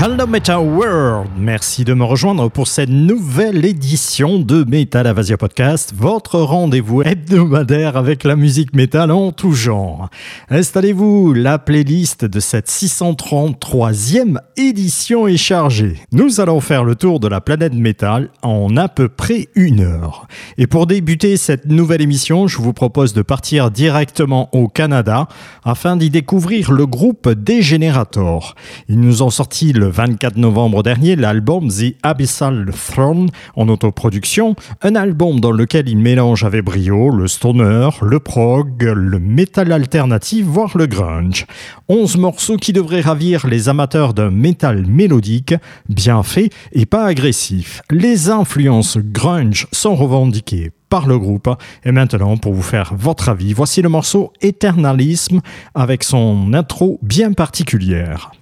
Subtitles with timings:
[0.00, 5.92] Hello Metal World, merci de me rejoindre pour cette nouvelle édition de Metal Avasia Podcast,
[5.92, 10.08] votre rendez-vous hebdomadaire avec la musique métal en tout genre.
[10.50, 15.96] Installez-vous, la playlist de cette 633e édition est chargée.
[16.12, 20.28] Nous allons faire le tour de la planète métal en à peu près une heure.
[20.58, 25.26] Et pour débuter cette nouvelle émission, je vous propose de partir directement au Canada
[25.64, 28.54] afin d'y découvrir le groupe Degenerator.
[28.88, 34.94] Ils nous ont sorti le 24 novembre dernier l'album The Abyssal Throne en autoproduction, un
[34.94, 40.76] album dans lequel ils mélangent avec brio le stoner, le prog, le metal alternatif, voire
[40.76, 41.46] le grunge.
[41.88, 45.54] 11 morceaux qui devraient ravir les amateurs d'un métal mélodique,
[45.88, 47.82] bien fait et pas agressif.
[47.90, 51.50] Les influences grunge sont revendiquées par le groupe.
[51.84, 55.40] Et maintenant, pour vous faire votre avis, voici le morceau Eternalisme
[55.74, 58.32] avec son intro bien particulière.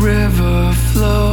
[0.00, 1.25] river flows.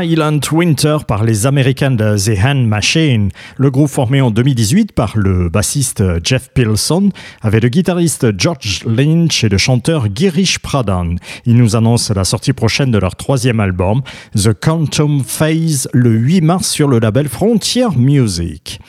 [0.00, 3.30] Silent Winter par les Américains de The Hand Machine.
[3.56, 7.10] Le groupe formé en 2018 par le bassiste Jeff Pilson
[7.40, 11.16] avec le guitariste George Lynch et le chanteur Girish Pradhan.
[11.46, 14.02] Ils nous annoncent la sortie prochaine de leur troisième album,
[14.34, 18.80] The Quantum Phase, le 8 mars sur le label Frontier Music.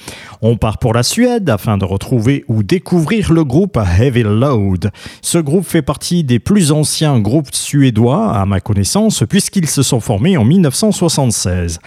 [0.42, 4.92] On part pour la Suède afin de retrouver ou découvrir le groupe Heavy Load.
[5.22, 10.00] Ce groupe fait partie des plus anciens groupes suédois, à ma connaissance, puisqu'ils se sont
[10.00, 10.46] formés en
[10.98, 11.80] 1976.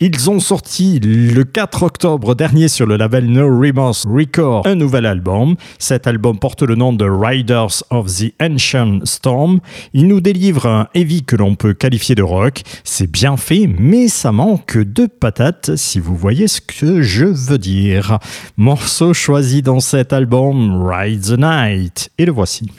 [0.00, 5.06] Ils ont sorti le 4 octobre dernier sur le label No Remorse Record un nouvel
[5.06, 5.56] album.
[5.78, 9.60] Cet album porte le nom de Riders of the Ancient Storm.
[9.92, 12.62] Il nous délivre un heavy que l'on peut qualifier de rock.
[12.84, 17.58] C'est bien fait, mais ça manque de patates, si vous voyez ce que je veux
[17.58, 18.18] dire.
[18.56, 22.10] Morceau choisi dans cet album, Ride the Night.
[22.18, 22.70] Et le voici.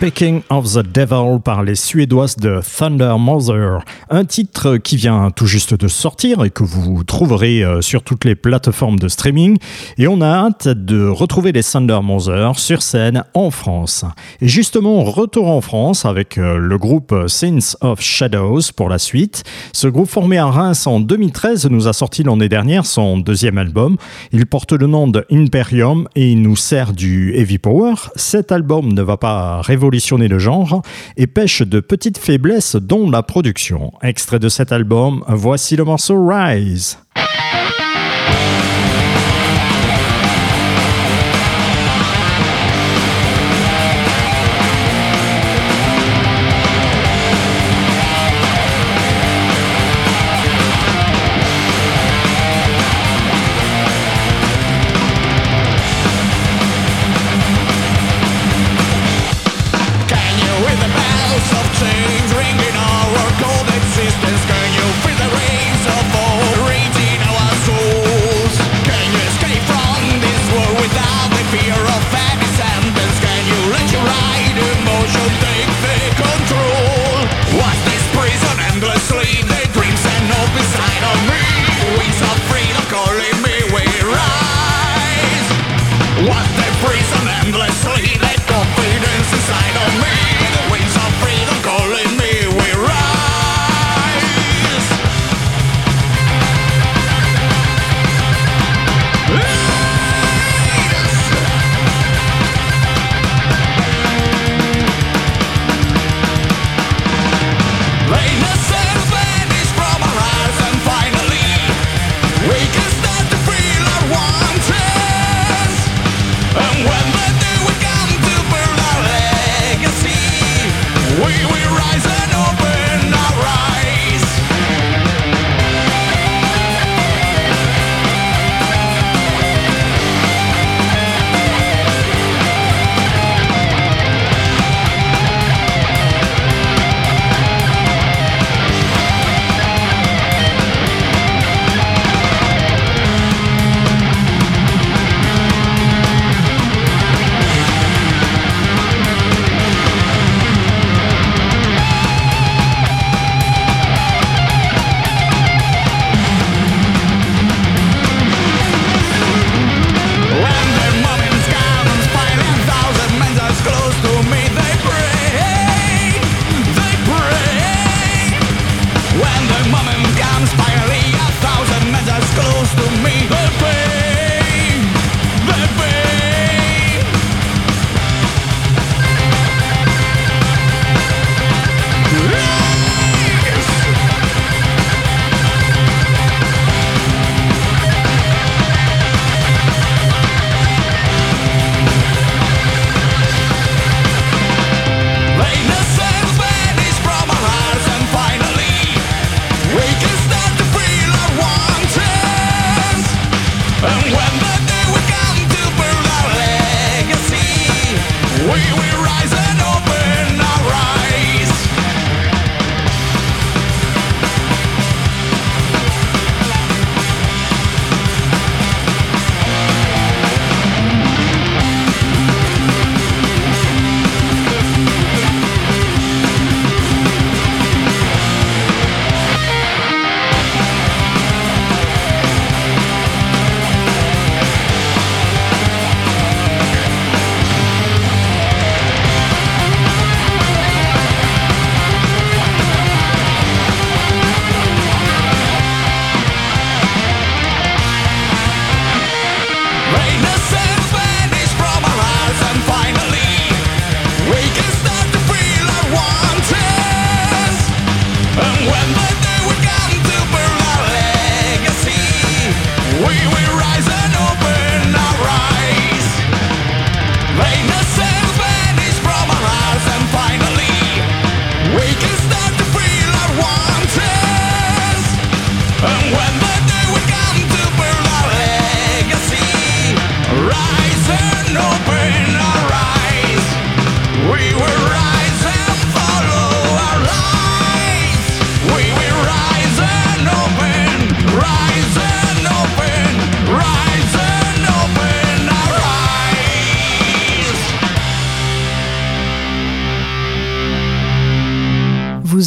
[0.00, 3.78] be Speaking of the Devil par les Suédoises de Thunder Mother,
[4.10, 8.26] un titre qui vient tout juste de sortir et que vous trouverez euh, sur toutes
[8.26, 9.56] les plateformes de streaming.
[9.96, 14.04] Et on a hâte de retrouver les Thunder Mother sur scène en France.
[14.42, 19.42] Et justement, retour en France avec euh, le groupe Sins of Shadows pour la suite.
[19.72, 23.96] Ce groupe formé à Reims en 2013 nous a sorti l'année dernière son deuxième album.
[24.32, 27.94] Il porte le nom de Imperium et il nous sert du heavy power.
[28.16, 30.82] Cet album ne va pas révolutionner le genre
[31.16, 33.92] et pêche de petites faiblesses dont la production.
[34.02, 36.98] Extrait de cet album, voici le morceau Rise.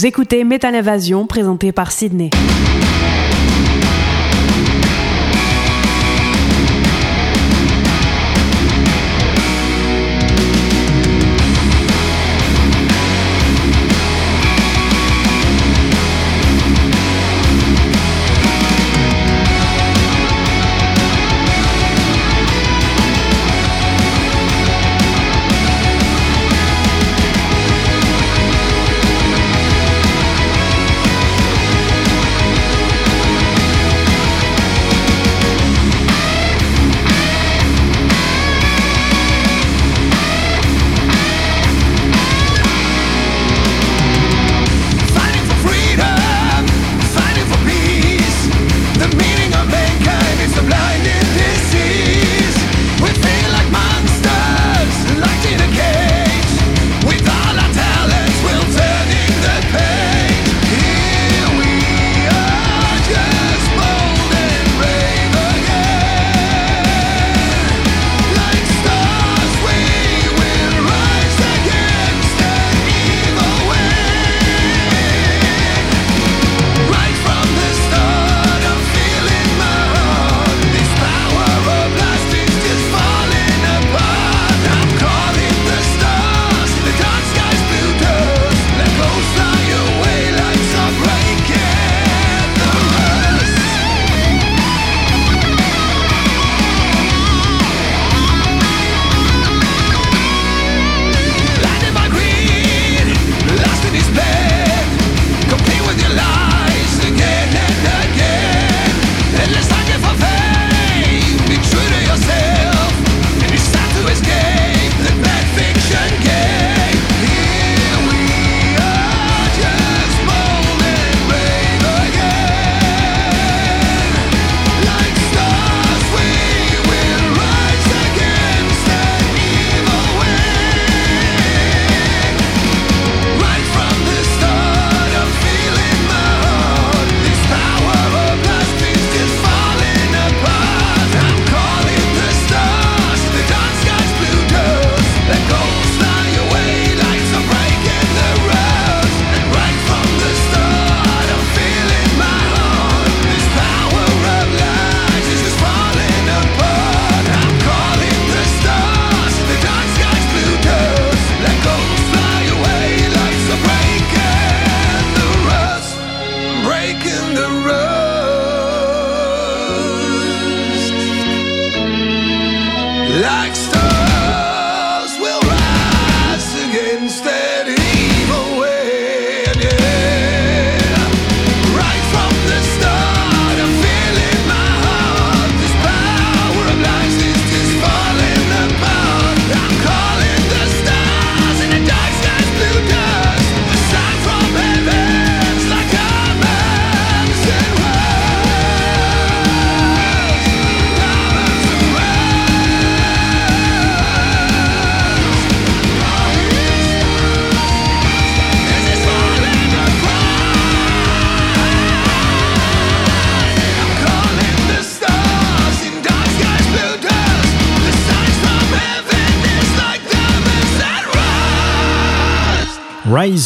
[0.06, 2.30] Écoutez Metal Invasion présenté par Sydney.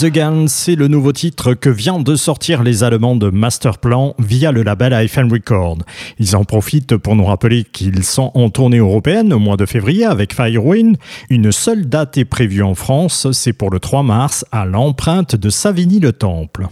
[0.03, 4.61] Again, c'est le nouveau titre que vient de sortir les Allemands de Masterplan via le
[4.61, 5.79] label IFN Record.
[6.19, 10.05] Ils en profitent pour nous rappeler qu'ils sont en tournée européenne au mois de février
[10.05, 10.97] avec Firewind.
[11.29, 15.49] Une seule date est prévue en France, c'est pour le 3 mars à l'empreinte de
[15.49, 16.67] Savigny-le-Temple.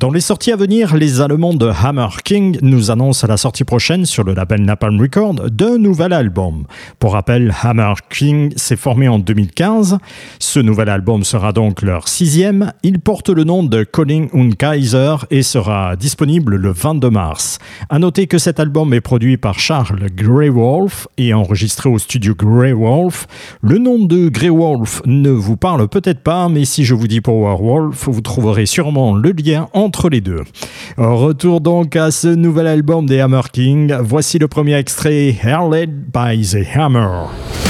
[0.00, 4.06] Dans les sorties à venir, les Allemands de Hammer King nous annoncent la sortie prochaine
[4.06, 6.64] sur le label Napalm Record d'un nouvel album.
[6.98, 9.98] Pour rappel, Hammer King s'est formé en 2015.
[10.40, 12.72] Ce nouvel album sera donc leur sixième.
[12.82, 17.60] Il porte le nom de Calling und Kaiser et sera disponible le 22 mars.
[17.88, 23.28] À noter que cet album est produit par Charles Greywolf et enregistré au studio Greywolf.
[23.62, 28.08] Le nom de Greywolf ne vous parle peut-être pas, mais si je vous dis Powerwolf,
[28.08, 30.42] vous trouverez sûrement le lien entre entre les deux.
[30.96, 33.94] Retour donc à ce nouvel album des Hammer King.
[34.00, 35.36] Voici le premier extrait,
[35.70, 37.63] Led by the Hammer.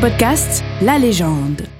[0.00, 1.77] Podcast, la légende.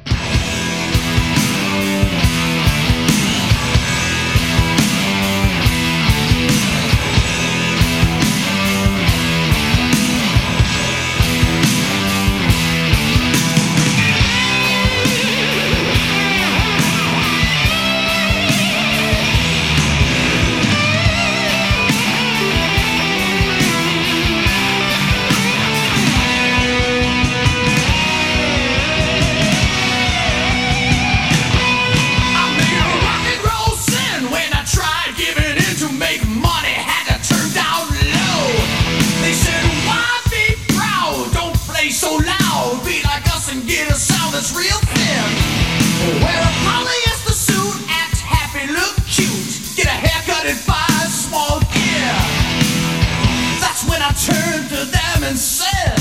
[54.09, 55.98] I turned to them and said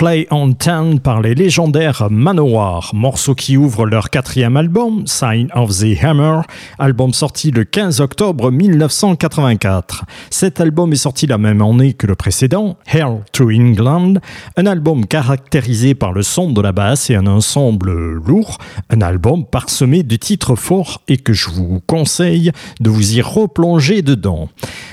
[0.00, 5.78] Play on Ten par les légendaires Manowar, morceau qui ouvre leur quatrième album, Sign of
[5.78, 6.40] the Hammer,
[6.78, 10.06] album sorti le 15 octobre 1984.
[10.30, 14.14] Cet album est sorti la même année que le précédent, Hell to England,
[14.56, 18.56] un album caractérisé par le son de la basse et un ensemble lourd,
[18.88, 24.00] un album parsemé de titres forts et que je vous conseille de vous y replonger
[24.00, 24.48] dedans.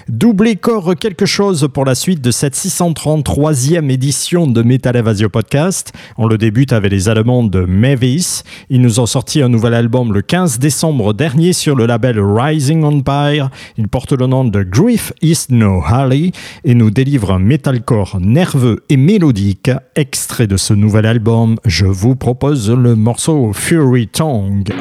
[0.09, 5.93] Doublez corps quelque chose pour la suite de cette 633e édition de Metal Evasio Podcast.
[6.17, 8.43] On le débute avec les Allemands de Mavis.
[8.69, 12.83] Ils nous ont sorti un nouvel album le 15 décembre dernier sur le label Rising
[12.83, 13.49] Empire.
[13.77, 16.31] Il porte le nom de Grief is No Harley
[16.63, 19.71] et nous délivre un metalcore nerveux et mélodique.
[19.95, 24.73] Extrait de ce nouvel album, je vous propose le morceau Fury Tongue.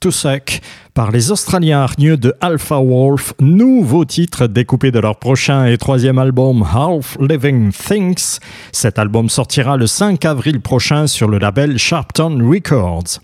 [0.00, 0.60] To Suck
[0.94, 6.18] par les Australiens hargneux de Alpha Wolf, nouveau titre découpé de leur prochain et troisième
[6.18, 8.38] album Half Living Things.
[8.72, 13.20] Cet album sortira le 5 avril prochain sur le label Sharpton Records.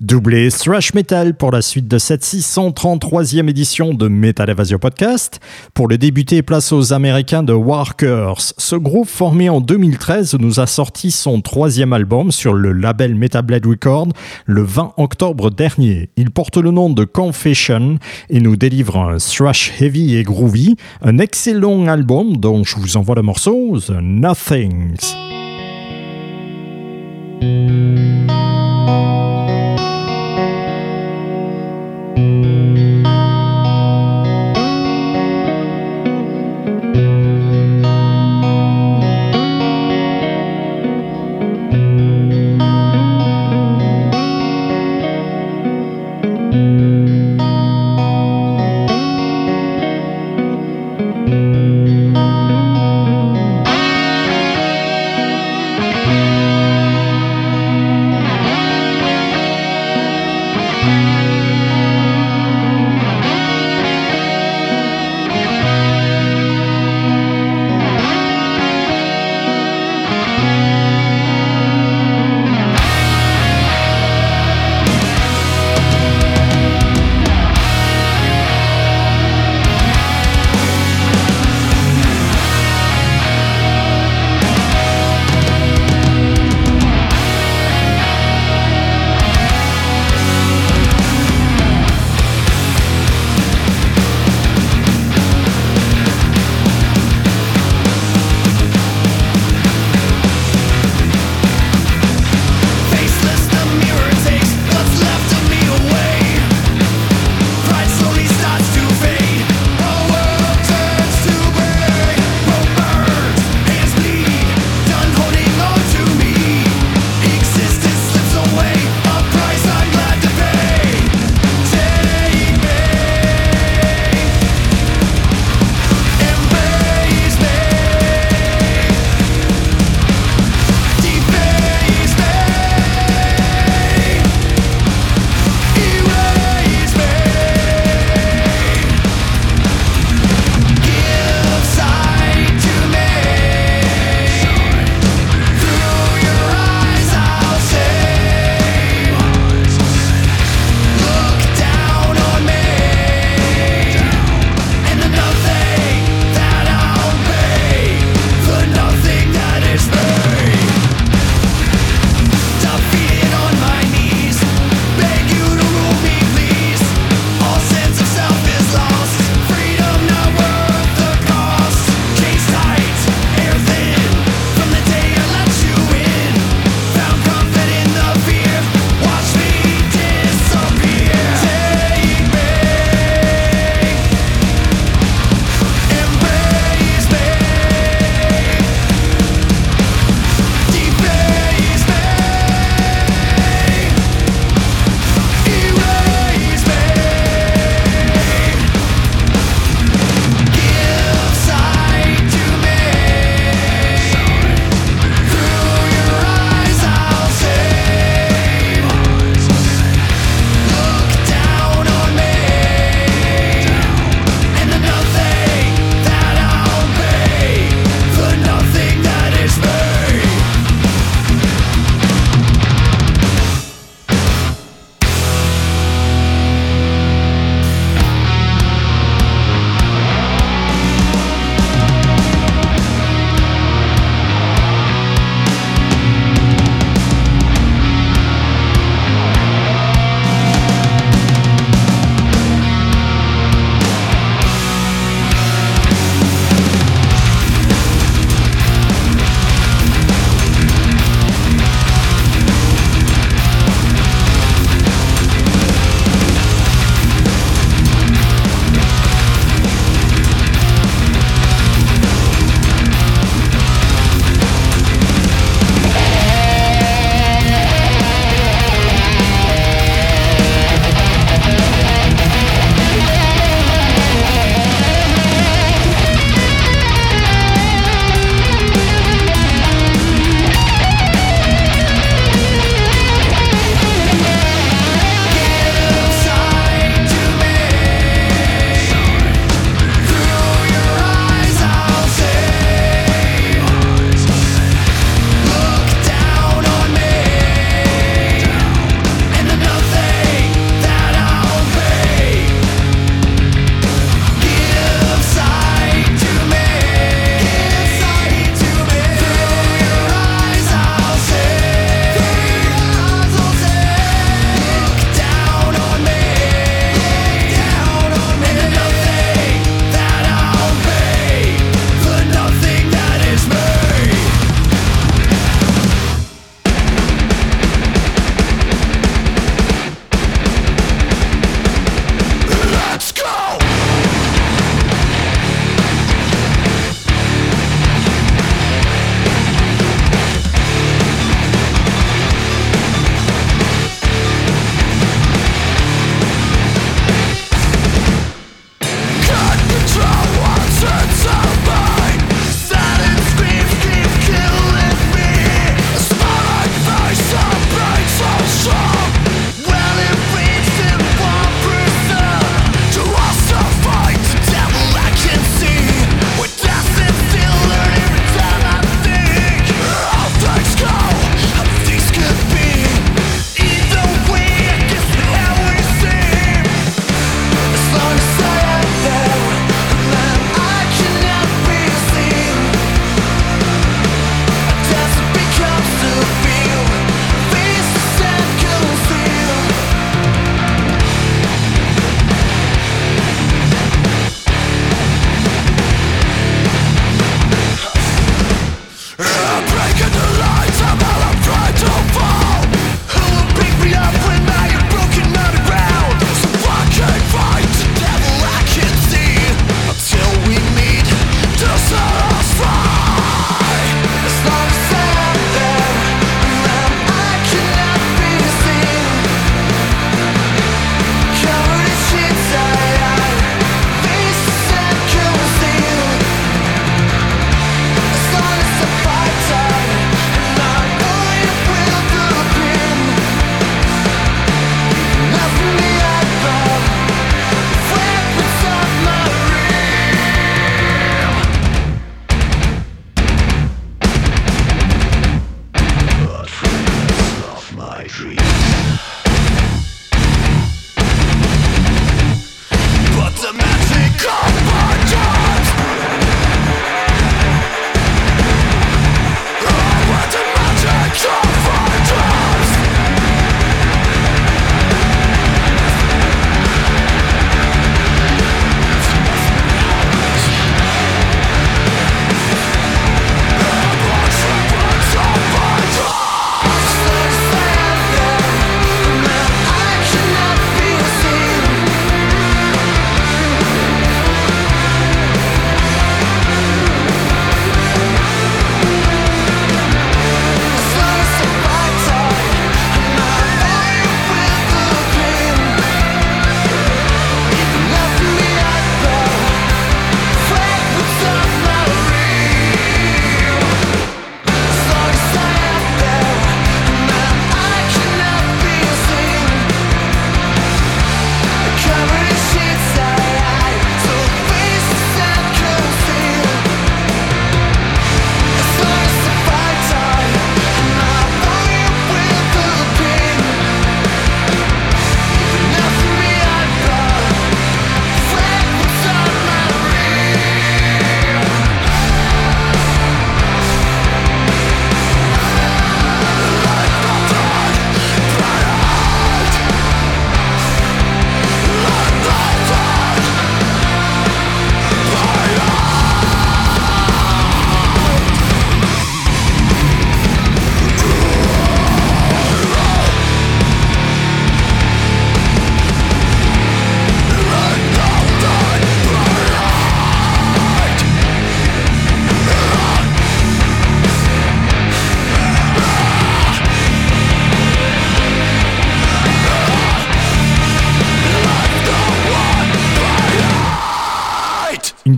[0.00, 5.40] Doublé thrash metal pour la suite de cette 633e édition de Metal Evasion Podcast.
[5.74, 8.40] Pour le débuter, place aux Américains de Workers.
[8.56, 13.42] Ce groupe formé en 2013 nous a sorti son troisième album sur le label Metal
[13.42, 14.08] Blade Record
[14.46, 16.08] le 20 octobre dernier.
[16.16, 17.98] Il porte le nom de Confession
[18.30, 23.16] et nous délivre un thrash heavy et groovy, un excellent album dont je vous envoie
[23.16, 25.14] le morceau The Nothings.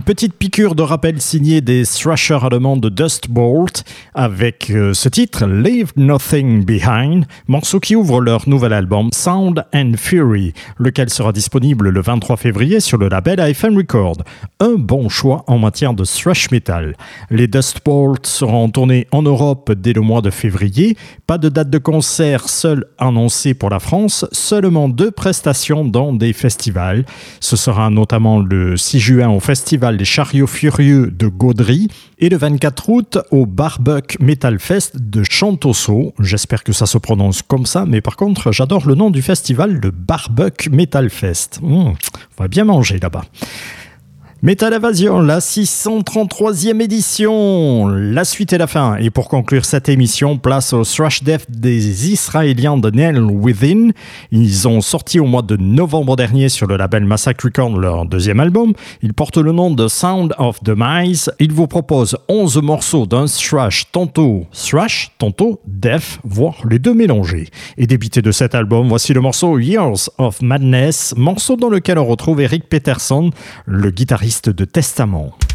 [0.03, 3.83] Petite piqûre de rappel signée des thrashers allemands de Dustbolt
[4.13, 9.93] avec euh, ce titre Leave Nothing Behind, morceau qui ouvre leur nouvel album Sound and
[9.97, 14.17] Fury, lequel sera disponible le 23 février sur le label AFM Record.
[14.59, 16.95] Un bon choix en matière de thrash metal.
[17.31, 20.95] Les Dustbolt seront tournés en Europe dès le mois de février.
[21.25, 26.31] Pas de date de concert seule annoncée pour la France, seulement deux prestations dans des
[26.31, 27.05] festivals.
[27.39, 31.87] Ce sera notamment le 6 juin au Festival des Chariots Furieux de Gaudry
[32.19, 36.13] et le 24 août au Barbuck Metal Fest de Chantosso.
[36.19, 39.79] J'espère que ça se prononce comme ça, mais par contre, j'adore le nom du festival,
[39.81, 41.59] le Barbuck Metal Fest.
[41.61, 41.95] Mmh, on
[42.37, 43.25] va bien manger là-bas.
[44.45, 47.87] Metal Invasion, la 633e édition.
[47.87, 48.97] La suite et la fin.
[48.97, 53.91] Et pour conclure cette émission, place au thrash death des Israéliens de Nail Within.
[54.33, 58.41] Ils ont sorti au mois de novembre dernier sur le label Massacre Record leur deuxième
[58.41, 58.73] album.
[59.01, 61.31] Il porte le nom de Sound of the Mice.
[61.39, 67.47] Ils vous proposent 11 morceaux d'un thrash tantôt thrash, tantôt death, voire les deux mélangés.
[67.77, 72.05] Et débité de cet album, voici le morceau Years of Madness, morceau dans lequel on
[72.05, 73.29] retrouve Eric Peterson,
[73.65, 75.52] le guitariste de Testament.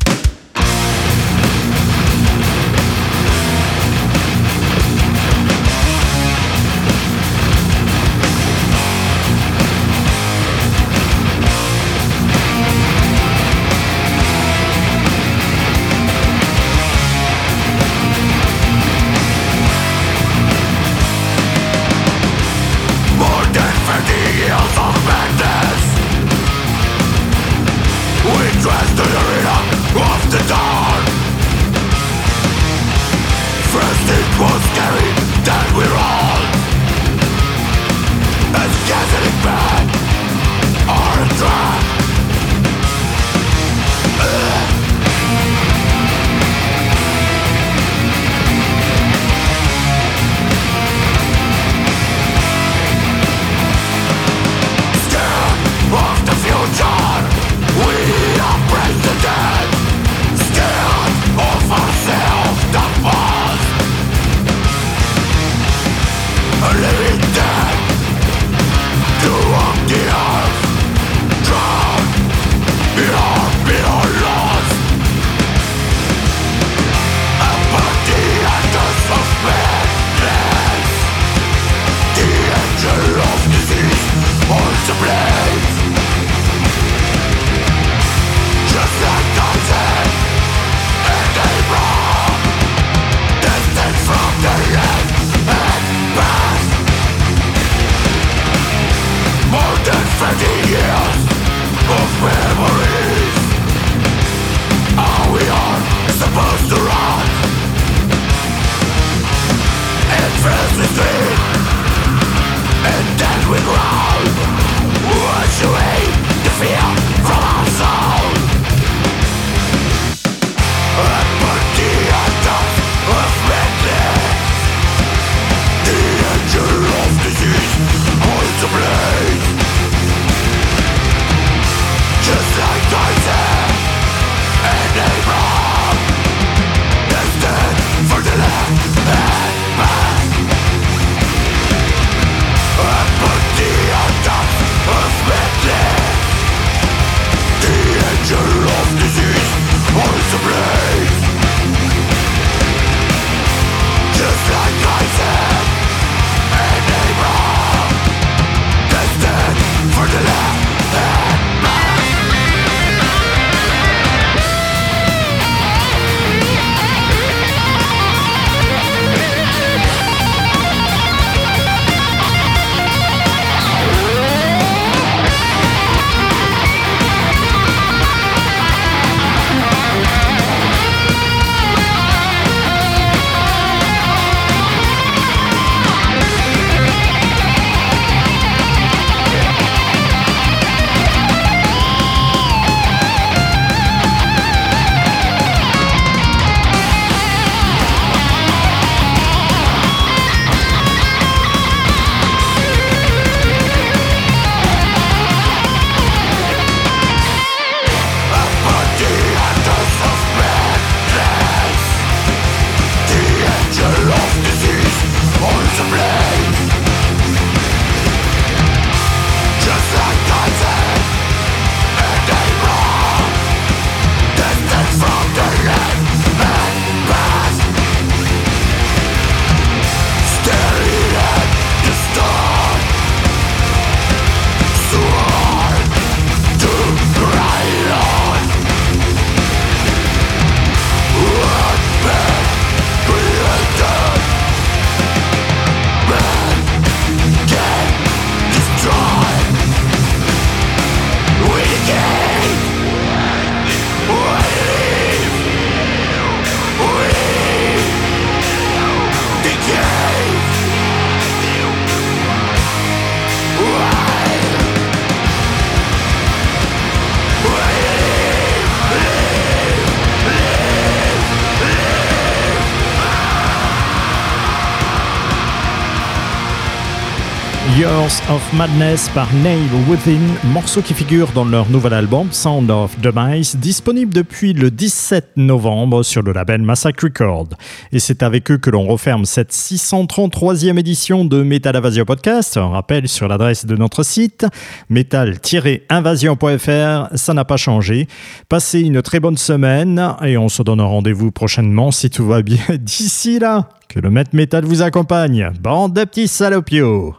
[278.08, 280.22] Of Madness par Nail Within,
[280.54, 286.02] morceau qui figure dans leur nouvel album Sound of Demise, disponible depuis le 17 novembre
[286.02, 287.48] sur le label Massacre Record.
[287.92, 292.56] Et c'est avec eux que l'on referme cette 633e édition de Metal Invasion Podcast.
[292.56, 294.46] Un rappel sur l'adresse de notre site,
[294.88, 298.08] metal-invasion.fr, ça n'a pas changé.
[298.48, 302.56] Passez une très bonne semaine et on se donne rendez-vous prochainement si tout va bien.
[302.80, 305.50] D'ici là, que le maître métal vous accompagne.
[305.60, 307.14] Bande de petits salopios